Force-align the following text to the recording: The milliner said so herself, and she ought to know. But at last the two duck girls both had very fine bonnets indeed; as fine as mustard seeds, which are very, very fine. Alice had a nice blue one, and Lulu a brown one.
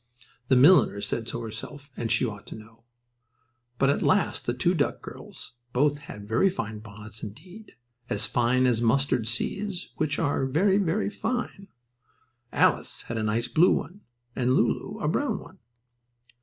The 0.47 0.55
milliner 0.55 0.99
said 0.99 1.27
so 1.29 1.41
herself, 1.41 1.91
and 1.95 2.11
she 2.11 2.25
ought 2.25 2.47
to 2.47 2.55
know. 2.55 2.85
But 3.77 3.91
at 3.91 4.01
last 4.01 4.47
the 4.47 4.53
two 4.55 4.73
duck 4.73 4.99
girls 4.99 5.51
both 5.73 5.99
had 5.99 6.27
very 6.27 6.49
fine 6.49 6.79
bonnets 6.79 7.21
indeed; 7.21 7.75
as 8.09 8.25
fine 8.25 8.65
as 8.65 8.81
mustard 8.81 9.27
seeds, 9.27 9.91
which 9.97 10.17
are 10.17 10.47
very, 10.47 10.79
very 10.79 11.11
fine. 11.11 11.67
Alice 12.51 13.03
had 13.03 13.19
a 13.19 13.23
nice 13.23 13.47
blue 13.47 13.73
one, 13.73 14.01
and 14.35 14.55
Lulu 14.55 14.97
a 14.99 15.07
brown 15.07 15.37
one. 15.37 15.59